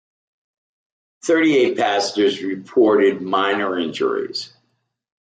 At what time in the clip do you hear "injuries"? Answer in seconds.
3.77-4.51